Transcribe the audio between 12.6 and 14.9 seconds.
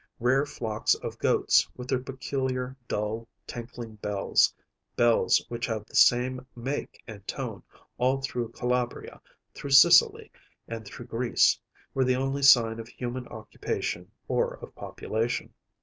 of human occupation or of